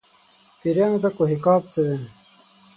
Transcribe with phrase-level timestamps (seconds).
[0.61, 1.97] پېریانو ته کوه قاف څه دي.